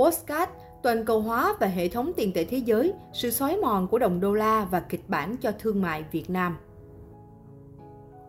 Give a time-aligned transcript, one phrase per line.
[0.00, 0.52] Postcard,
[0.82, 4.20] toàn cầu hóa và hệ thống tiền tệ thế giới, sự xói mòn của đồng
[4.20, 6.56] đô la và kịch bản cho thương mại Việt Nam.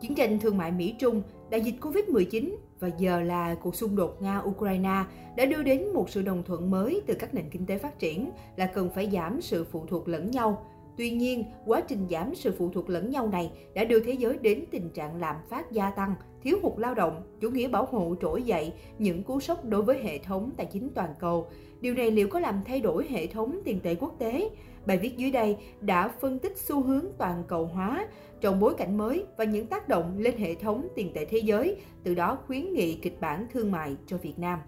[0.01, 5.03] Chiến tranh thương mại Mỹ-Trung, đại dịch Covid-19 và giờ là cuộc xung đột Nga-Ukraine
[5.37, 8.31] đã đưa đến một sự đồng thuận mới từ các nền kinh tế phát triển
[8.55, 10.65] là cần phải giảm sự phụ thuộc lẫn nhau.
[11.01, 14.37] Tuy nhiên, quá trình giảm sự phụ thuộc lẫn nhau này đã đưa thế giới
[14.37, 18.15] đến tình trạng lạm phát gia tăng, thiếu hụt lao động, chủ nghĩa bảo hộ
[18.21, 21.47] trỗi dậy, những cú sốc đối với hệ thống tài chính toàn cầu.
[21.81, 24.49] Điều này liệu có làm thay đổi hệ thống tiền tệ quốc tế?
[24.85, 28.07] Bài viết dưới đây đã phân tích xu hướng toàn cầu hóa
[28.41, 31.77] trong bối cảnh mới và những tác động lên hệ thống tiền tệ thế giới,
[32.03, 34.59] từ đó khuyến nghị kịch bản thương mại cho Việt Nam.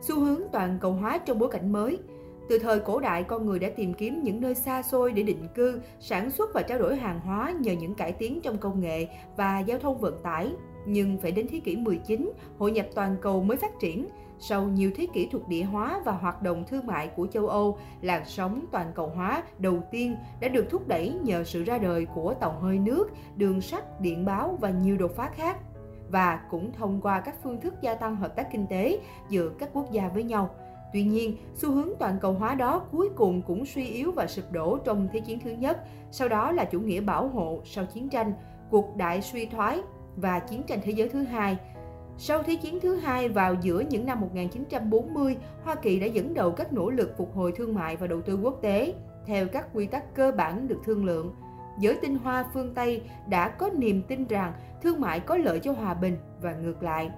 [0.00, 1.98] Xu hướng toàn cầu hóa trong bối cảnh mới
[2.48, 5.48] từ thời cổ đại, con người đã tìm kiếm những nơi xa xôi để định
[5.54, 9.06] cư, sản xuất và trao đổi hàng hóa nhờ những cải tiến trong công nghệ
[9.36, 10.52] và giao thông vận tải.
[10.86, 14.08] Nhưng phải đến thế kỷ 19, hội nhập toàn cầu mới phát triển.
[14.38, 17.78] Sau nhiều thế kỷ thuộc địa hóa và hoạt động thương mại của châu Âu,
[18.02, 22.06] làn sóng toàn cầu hóa đầu tiên đã được thúc đẩy nhờ sự ra đời
[22.14, 25.56] của tàu hơi nước, đường sắt, điện báo và nhiều đột phá khác
[26.10, 29.70] và cũng thông qua các phương thức gia tăng hợp tác kinh tế giữa các
[29.72, 30.54] quốc gia với nhau.
[30.92, 34.52] Tuy nhiên, xu hướng toàn cầu hóa đó cuối cùng cũng suy yếu và sụp
[34.52, 35.78] đổ trong Thế chiến thứ nhất,
[36.10, 38.32] sau đó là chủ nghĩa bảo hộ sau chiến tranh,
[38.70, 39.80] cuộc đại suy thoái
[40.16, 41.56] và chiến tranh thế giới thứ hai.
[42.18, 46.50] Sau Thế chiến thứ hai vào giữa những năm 1940, Hoa Kỳ đã dẫn đầu
[46.50, 48.94] các nỗ lực phục hồi thương mại và đầu tư quốc tế
[49.26, 51.34] theo các quy tắc cơ bản được thương lượng.
[51.78, 55.72] Giới tinh hoa phương Tây đã có niềm tin rằng thương mại có lợi cho
[55.72, 57.10] hòa bình và ngược lại.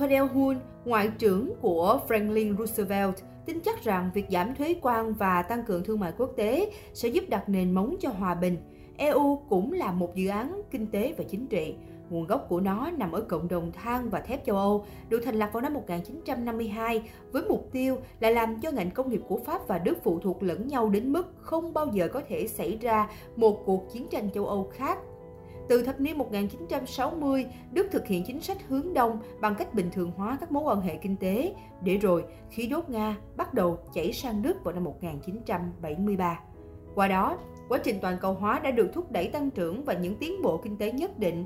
[0.00, 3.14] Cordell Hull, ngoại trưởng của Franklin Roosevelt,
[3.46, 7.08] tin chắc rằng việc giảm thuế quan và tăng cường thương mại quốc tế sẽ
[7.08, 8.56] giúp đặt nền móng cho hòa bình.
[8.96, 11.74] EU cũng là một dự án kinh tế và chính trị.
[12.10, 15.34] Nguồn gốc của nó nằm ở cộng đồng than và thép châu Âu, được thành
[15.34, 19.68] lập vào năm 1952 với mục tiêu là làm cho ngành công nghiệp của Pháp
[19.68, 23.08] và Đức phụ thuộc lẫn nhau đến mức không bao giờ có thể xảy ra
[23.36, 24.98] một cuộc chiến tranh châu Âu khác
[25.68, 30.12] từ thập niên 1960, Đức thực hiện chính sách hướng đông bằng cách bình thường
[30.16, 34.12] hóa các mối quan hệ kinh tế, để rồi khí đốt Nga bắt đầu chảy
[34.12, 36.40] sang Đức vào năm 1973.
[36.94, 40.16] Qua đó, quá trình toàn cầu hóa đã được thúc đẩy tăng trưởng và những
[40.16, 41.44] tiến bộ kinh tế nhất định.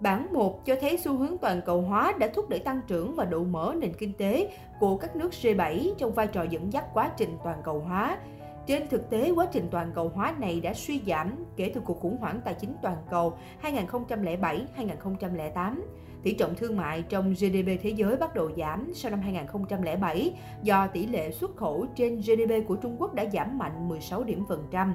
[0.00, 3.24] Bản 1 cho thấy xu hướng toàn cầu hóa đã thúc đẩy tăng trưởng và
[3.24, 4.50] độ mở nền kinh tế
[4.80, 8.18] của các nước G7 trong vai trò dẫn dắt quá trình toàn cầu hóa,
[8.68, 12.00] trên thực tế, quá trình toàn cầu hóa này đã suy giảm kể từ cuộc
[12.00, 15.80] khủng hoảng tài chính toàn cầu 2007-2008.
[16.22, 20.86] Tỷ trọng thương mại trong GDP thế giới bắt đầu giảm sau năm 2007 do
[20.86, 24.64] tỷ lệ xuất khẩu trên GDP của Trung Quốc đã giảm mạnh 16 điểm phần
[24.70, 24.94] trăm.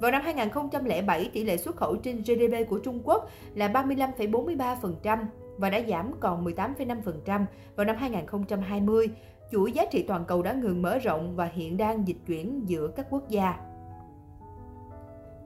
[0.00, 5.18] Vào năm 2007, tỷ lệ xuất khẩu trên GDP của Trung Quốc là 35,43%
[5.56, 7.44] và đã giảm còn 18,5%
[7.76, 9.08] vào năm 2020
[9.52, 12.88] chuỗi giá trị toàn cầu đã ngừng mở rộng và hiện đang dịch chuyển giữa
[12.96, 13.54] các quốc gia.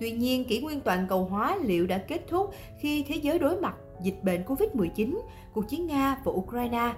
[0.00, 3.60] Tuy nhiên, kỷ nguyên toàn cầu hóa liệu đã kết thúc khi thế giới đối
[3.60, 5.20] mặt dịch bệnh Covid-19,
[5.52, 6.92] cuộc chiến Nga và Ukraine.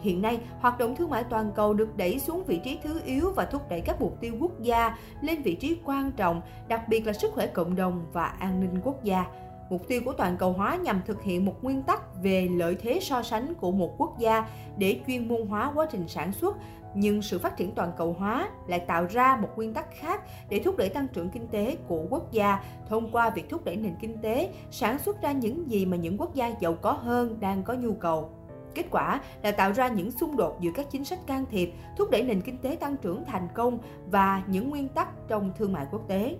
[0.00, 3.32] Hiện nay, hoạt động thương mại toàn cầu được đẩy xuống vị trí thứ yếu
[3.36, 7.06] và thúc đẩy các mục tiêu quốc gia lên vị trí quan trọng, đặc biệt
[7.06, 9.26] là sức khỏe cộng đồng và an ninh quốc gia.
[9.70, 12.98] Mục tiêu của toàn cầu hóa nhằm thực hiện một nguyên tắc về lợi thế
[13.02, 14.48] so sánh của một quốc gia
[14.78, 16.56] để chuyên môn hóa quá trình sản xuất,
[16.94, 20.60] nhưng sự phát triển toàn cầu hóa lại tạo ra một nguyên tắc khác để
[20.64, 23.94] thúc đẩy tăng trưởng kinh tế của quốc gia thông qua việc thúc đẩy nền
[24.00, 27.62] kinh tế sản xuất ra những gì mà những quốc gia giàu có hơn đang
[27.62, 28.30] có nhu cầu.
[28.74, 32.10] Kết quả là tạo ra những xung đột giữa các chính sách can thiệp, thúc
[32.10, 33.78] đẩy nền kinh tế tăng trưởng thành công
[34.10, 36.36] và những nguyên tắc trong thương mại quốc tế.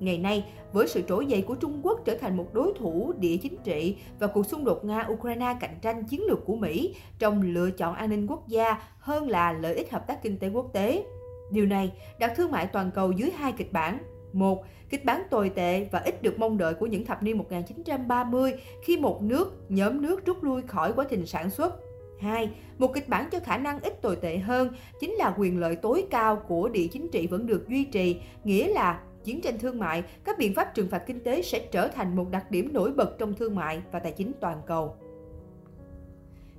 [0.00, 3.36] Ngày nay, với sự trỗi dậy của Trung Quốc trở thành một đối thủ địa
[3.36, 7.70] chính trị và cuộc xung đột Nga-Ukraine cạnh tranh chiến lược của Mỹ trong lựa
[7.70, 11.04] chọn an ninh quốc gia hơn là lợi ích hợp tác kinh tế quốc tế.
[11.50, 13.98] Điều này đặt thương mại toàn cầu dưới hai kịch bản.
[14.32, 18.52] Một, kịch bản tồi tệ và ít được mong đợi của những thập niên 1930
[18.82, 21.74] khi một nước, nhóm nước rút lui khỏi quá trình sản xuất.
[22.20, 22.50] 2.
[22.78, 24.68] Một kịch bản cho khả năng ít tồi tệ hơn
[25.00, 28.68] chính là quyền lợi tối cao của địa chính trị vẫn được duy trì, nghĩa
[28.68, 32.16] là chiến tranh thương mại, các biện pháp trừng phạt kinh tế sẽ trở thành
[32.16, 34.96] một đặc điểm nổi bật trong thương mại và tài chính toàn cầu.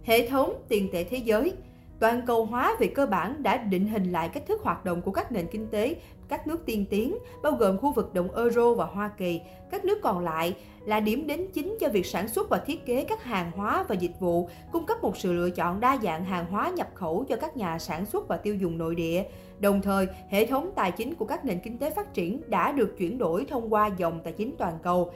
[0.04, 1.54] Hệ thống tiền tệ thế giới
[2.00, 5.12] Toàn cầu hóa về cơ bản đã định hình lại cách thức hoạt động của
[5.12, 5.96] các nền kinh tế,
[6.30, 9.42] các nước tiên tiến, bao gồm khu vực đồng euro và Hoa Kỳ.
[9.72, 10.56] Các nước còn lại
[10.86, 13.96] là điểm đến chính cho việc sản xuất và thiết kế các hàng hóa và
[13.96, 17.36] dịch vụ, cung cấp một sự lựa chọn đa dạng hàng hóa nhập khẩu cho
[17.36, 19.24] các nhà sản xuất và tiêu dùng nội địa.
[19.60, 22.96] Đồng thời, hệ thống tài chính của các nền kinh tế phát triển đã được
[22.98, 25.12] chuyển đổi thông qua dòng tài chính toàn cầu.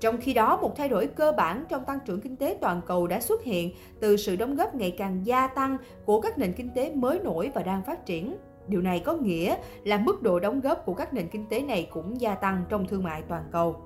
[0.00, 3.06] Trong khi đó, một thay đổi cơ bản trong tăng trưởng kinh tế toàn cầu
[3.06, 6.70] đã xuất hiện từ sự đóng góp ngày càng gia tăng của các nền kinh
[6.74, 8.36] tế mới nổi và đang phát triển.
[8.68, 11.88] Điều này có nghĩa là mức độ đóng góp của các nền kinh tế này
[11.92, 13.76] cũng gia tăng trong thương mại toàn cầu.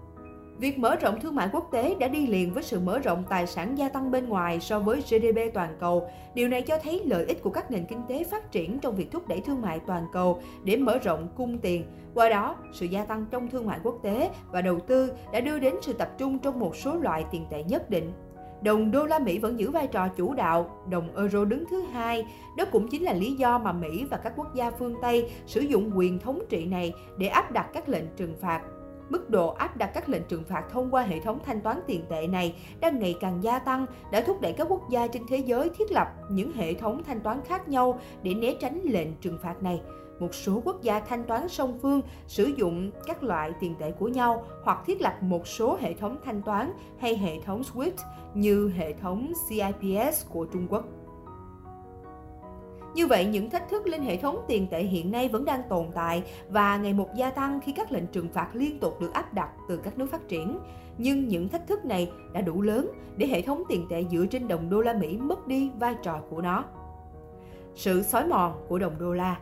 [0.58, 3.46] Việc mở rộng thương mại quốc tế đã đi liền với sự mở rộng tài
[3.46, 6.08] sản gia tăng bên ngoài so với GDP toàn cầu.
[6.34, 9.10] Điều này cho thấy lợi ích của các nền kinh tế phát triển trong việc
[9.10, 11.84] thúc đẩy thương mại toàn cầu để mở rộng cung tiền.
[12.14, 15.58] Qua đó, sự gia tăng trong thương mại quốc tế và đầu tư đã đưa
[15.58, 18.12] đến sự tập trung trong một số loại tiền tệ nhất định.
[18.62, 22.26] Đồng đô la Mỹ vẫn giữ vai trò chủ đạo, đồng euro đứng thứ hai.
[22.56, 25.60] Đó cũng chính là lý do mà Mỹ và các quốc gia phương Tây sử
[25.60, 28.62] dụng quyền thống trị này để áp đặt các lệnh trừng phạt
[29.12, 32.04] Mức độ áp đặt các lệnh trừng phạt thông qua hệ thống thanh toán tiền
[32.08, 35.36] tệ này đang ngày càng gia tăng, đã thúc đẩy các quốc gia trên thế
[35.36, 39.38] giới thiết lập những hệ thống thanh toán khác nhau để né tránh lệnh trừng
[39.42, 39.80] phạt này.
[40.22, 44.08] Một số quốc gia thanh toán song phương sử dụng các loại tiền tệ của
[44.08, 47.90] nhau hoặc thiết lập một số hệ thống thanh toán hay hệ thống SWIFT
[48.34, 50.84] như hệ thống CIPS của Trung Quốc.
[52.94, 55.86] Như vậy, những thách thức lên hệ thống tiền tệ hiện nay vẫn đang tồn
[55.94, 59.34] tại và ngày một gia tăng khi các lệnh trừng phạt liên tục được áp
[59.34, 60.58] đặt từ các nước phát triển.
[60.98, 64.48] Nhưng những thách thức này đã đủ lớn để hệ thống tiền tệ dựa trên
[64.48, 66.64] đồng đô la Mỹ mất đi vai trò của nó.
[67.74, 69.38] Sự xói mòn của đồng đô la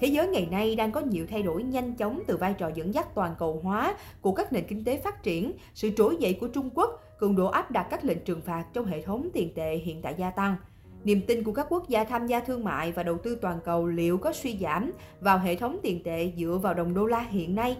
[0.00, 2.94] Thế giới ngày nay đang có nhiều thay đổi nhanh chóng từ vai trò dẫn
[2.94, 6.48] dắt toàn cầu hóa của các nền kinh tế phát triển, sự trỗi dậy của
[6.48, 9.76] Trung Quốc, cường độ áp đặt các lệnh trừng phạt trong hệ thống tiền tệ
[9.76, 10.56] hiện tại gia tăng–
[11.04, 13.86] Niềm tin của các quốc gia tham gia thương mại và đầu tư toàn cầu
[13.86, 17.54] liệu có suy giảm vào hệ thống tiền tệ dựa vào đồng đô la hiện
[17.54, 17.76] nay?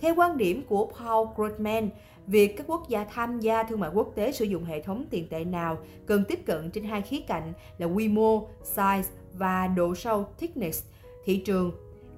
[0.00, 1.88] Theo quan điểm của Paul Krugman,
[2.26, 5.28] việc các quốc gia tham gia thương mại quốc tế sử dụng hệ thống tiền
[5.28, 9.94] tệ nào cần tiếp cận trên hai khía cạnh là quy mô, size và độ
[9.94, 10.84] sâu thickness
[11.24, 11.72] thị trường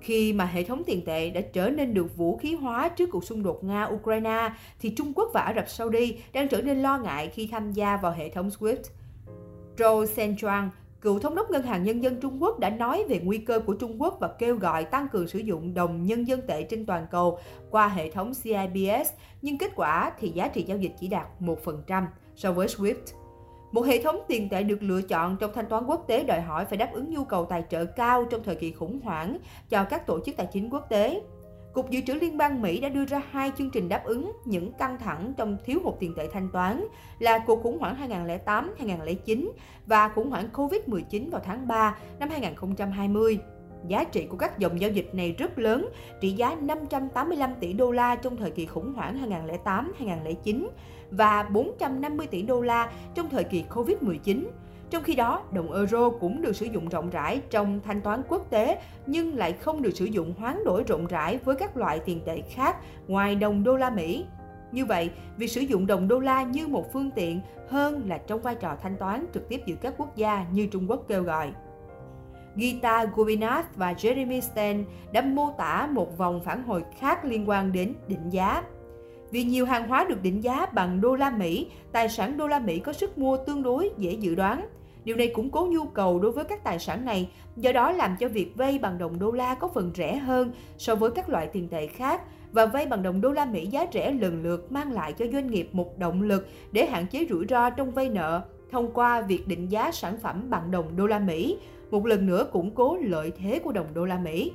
[0.04, 3.24] khi mà hệ thống tiền tệ đã trở nên được vũ khí hóa trước cuộc
[3.24, 7.30] xung đột Nga-Ukraine, thì Trung Quốc và Ả Rập Saudi đang trở nên lo ngại
[7.34, 8.82] khi tham gia vào hệ thống SWIFT.
[9.76, 10.68] Zhou Zhenchuan,
[11.00, 13.74] cựu thống đốc Ngân hàng Nhân dân Trung Quốc đã nói về nguy cơ của
[13.74, 17.06] Trung Quốc và kêu gọi tăng cường sử dụng đồng nhân dân tệ trên toàn
[17.10, 17.38] cầu
[17.70, 19.12] qua hệ thống CIBS,
[19.42, 22.04] nhưng kết quả thì giá trị giao dịch chỉ đạt 1%
[22.36, 23.23] so với SWIFT.
[23.74, 26.64] Một hệ thống tiền tệ được lựa chọn trong thanh toán quốc tế đòi hỏi
[26.64, 29.38] phải đáp ứng nhu cầu tài trợ cao trong thời kỳ khủng hoảng
[29.68, 31.22] cho các tổ chức tài chính quốc tế.
[31.72, 34.72] Cục Dự trữ Liên bang Mỹ đã đưa ra hai chương trình đáp ứng những
[34.72, 36.84] căng thẳng trong thiếu hụt tiền tệ thanh toán
[37.18, 37.96] là cuộc khủng hoảng
[38.78, 39.50] 2008-2009
[39.86, 43.38] và khủng hoảng Covid-19 vào tháng 3 năm 2020.
[43.88, 45.88] Giá trị của các dòng giao dịch này rất lớn,
[46.20, 50.66] trị giá 585 tỷ đô la trong thời kỳ khủng hoảng 2008-2009
[51.10, 54.44] và 450 tỷ đô la trong thời kỳ Covid-19
[54.94, 58.50] trong khi đó, đồng euro cũng được sử dụng rộng rãi trong thanh toán quốc
[58.50, 62.20] tế nhưng lại không được sử dụng hoán đổi rộng rãi với các loại tiền
[62.24, 62.76] tệ khác
[63.08, 64.24] ngoài đồng đô la Mỹ.
[64.72, 68.42] Như vậy, việc sử dụng đồng đô la như một phương tiện hơn là trong
[68.42, 71.52] vai trò thanh toán trực tiếp giữa các quốc gia như Trung Quốc kêu gọi.
[72.56, 77.72] Gita Gopinath và Jeremy Stein đã mô tả một vòng phản hồi khác liên quan
[77.72, 78.62] đến định giá.
[79.30, 82.58] Vì nhiều hàng hóa được định giá bằng đô la Mỹ, tài sản đô la
[82.58, 84.68] Mỹ có sức mua tương đối dễ dự đoán.
[85.04, 88.16] Điều này củng cố nhu cầu đối với các tài sản này, do đó làm
[88.20, 91.46] cho việc vay bằng đồng đô la có phần rẻ hơn so với các loại
[91.46, 92.20] tiền tệ khác
[92.52, 95.50] và vay bằng đồng đô la Mỹ giá rẻ lần lượt mang lại cho doanh
[95.50, 99.48] nghiệp một động lực để hạn chế rủi ro trong vay nợ thông qua việc
[99.48, 101.58] định giá sản phẩm bằng đồng đô la Mỹ,
[101.94, 104.52] một lần nữa củng cố lợi thế của đồng đô la Mỹ.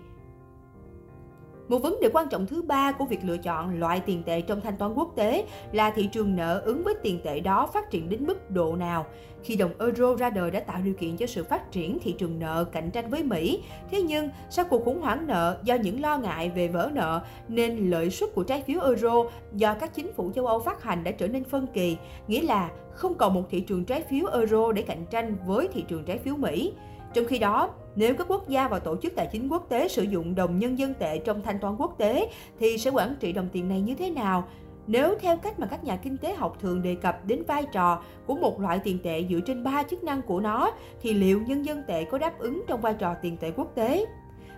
[1.67, 4.61] Một vấn đề quan trọng thứ ba của việc lựa chọn loại tiền tệ trong
[4.61, 8.09] thanh toán quốc tế là thị trường nợ ứng với tiền tệ đó phát triển
[8.09, 9.05] đến mức độ nào.
[9.43, 12.39] Khi đồng euro ra đời đã tạo điều kiện cho sự phát triển thị trường
[12.39, 13.63] nợ cạnh tranh với Mỹ.
[13.91, 17.89] Thế nhưng, sau cuộc khủng hoảng nợ do những lo ngại về vỡ nợ, nên
[17.89, 19.23] lợi suất của trái phiếu euro
[19.53, 21.97] do các chính phủ châu Âu phát hành đã trở nên phân kỳ,
[22.27, 25.85] nghĩa là không còn một thị trường trái phiếu euro để cạnh tranh với thị
[25.87, 26.73] trường trái phiếu Mỹ.
[27.13, 30.03] Trong khi đó, nếu các quốc gia và tổ chức tài chính quốc tế sử
[30.03, 33.47] dụng đồng nhân dân tệ trong thanh toán quốc tế thì sẽ quản trị đồng
[33.51, 34.47] tiền này như thế nào?
[34.87, 38.01] Nếu theo cách mà các nhà kinh tế học thường đề cập đến vai trò
[38.25, 41.65] của một loại tiền tệ dựa trên ba chức năng của nó thì liệu nhân
[41.65, 44.05] dân tệ có đáp ứng trong vai trò tiền tệ quốc tế?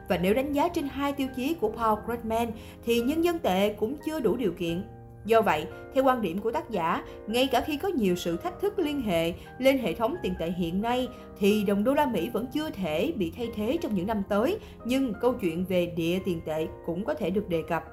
[0.10, 2.52] Và nếu đánh giá trên hai tiêu chí của Paul Krugman
[2.86, 4.84] thì nhân dân tệ cũng chưa đủ điều kiện
[5.26, 8.62] Do vậy, theo quan điểm của tác giả, ngay cả khi có nhiều sự thách
[8.62, 11.08] thức liên hệ lên hệ thống tiền tệ hiện nay
[11.40, 14.60] thì đồng đô la Mỹ vẫn chưa thể bị thay thế trong những năm tới,
[14.86, 17.84] nhưng câu chuyện về địa tiền tệ cũng có thể được đề cập.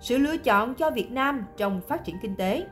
[0.00, 2.66] Sự lựa chọn cho Việt Nam trong phát triển kinh tế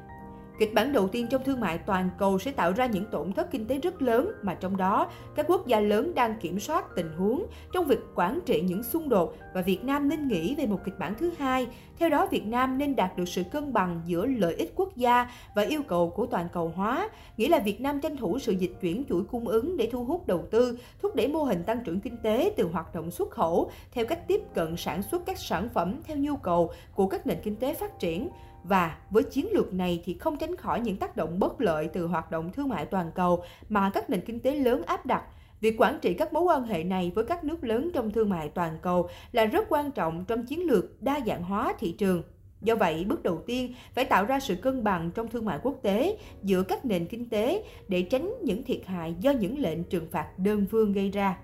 [0.58, 3.50] Kịch bản đầu tiên trong thương mại toàn cầu sẽ tạo ra những tổn thất
[3.50, 7.12] kinh tế rất lớn mà trong đó các quốc gia lớn đang kiểm soát tình
[7.16, 10.80] huống trong việc quản trị những xung đột và Việt Nam nên nghĩ về một
[10.84, 11.66] kịch bản thứ hai.
[11.98, 15.30] Theo đó, Việt Nam nên đạt được sự cân bằng giữa lợi ích quốc gia
[15.54, 18.72] và yêu cầu của toàn cầu hóa, nghĩa là Việt Nam tranh thủ sự dịch
[18.80, 22.00] chuyển chuỗi cung ứng để thu hút đầu tư, thúc đẩy mô hình tăng trưởng
[22.00, 25.68] kinh tế từ hoạt động xuất khẩu theo cách tiếp cận sản xuất các sản
[25.74, 28.28] phẩm theo nhu cầu của các nền kinh tế phát triển
[28.64, 32.06] và với chiến lược này thì không tránh khỏi những tác động bất lợi từ
[32.06, 35.22] hoạt động thương mại toàn cầu mà các nền kinh tế lớn áp đặt.
[35.60, 38.48] Việc quản trị các mối quan hệ này với các nước lớn trong thương mại
[38.48, 42.22] toàn cầu là rất quan trọng trong chiến lược đa dạng hóa thị trường.
[42.62, 45.78] Do vậy, bước đầu tiên phải tạo ra sự cân bằng trong thương mại quốc
[45.82, 50.06] tế giữa các nền kinh tế để tránh những thiệt hại do những lệnh trừng
[50.10, 51.36] phạt đơn phương gây ra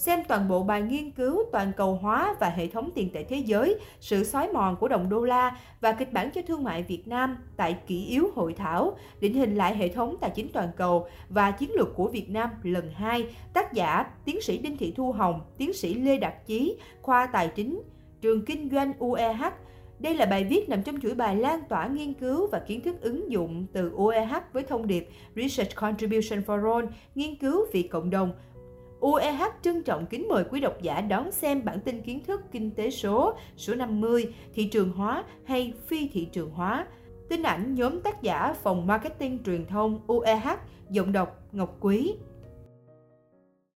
[0.00, 3.36] xem toàn bộ bài nghiên cứu toàn cầu hóa và hệ thống tiền tệ thế
[3.36, 7.08] giới, sự xói mòn của đồng đô la và kịch bản cho thương mại Việt
[7.08, 11.06] Nam tại kỷ yếu hội thảo, định hình lại hệ thống tài chính toàn cầu
[11.28, 15.12] và chiến lược của Việt Nam lần 2, tác giả tiến sĩ Đinh Thị Thu
[15.12, 17.82] Hồng, tiến sĩ Lê Đạt Chí, khoa tài chính,
[18.20, 19.42] trường kinh doanh UEH,
[19.98, 23.00] đây là bài viết nằm trong chuỗi bài lan tỏa nghiên cứu và kiến thức
[23.00, 28.10] ứng dụng từ UEH với thông điệp Research Contribution for All, nghiên cứu vì cộng
[28.10, 28.32] đồng,
[29.00, 32.70] UEH trân trọng kính mời quý độc giả đón xem bản tin kiến thức kinh
[32.70, 36.86] tế số số 50, thị trường hóa hay phi thị trường hóa.
[37.28, 40.48] Tin ảnh nhóm tác giả phòng marketing truyền thông UEH,
[40.90, 42.14] giọng đọc Ngọc Quý.